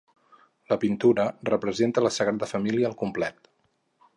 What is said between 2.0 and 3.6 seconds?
la Sagrada Família al complet: